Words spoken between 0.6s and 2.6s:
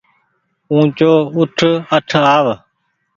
اُوچو اُٺ اٺ آو